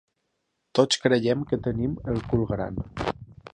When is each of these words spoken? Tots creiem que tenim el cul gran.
Tots 0.79 1.01
creiem 1.03 1.45
que 1.51 1.61
tenim 1.69 1.95
el 2.15 2.19
cul 2.33 2.49
gran. 2.55 2.83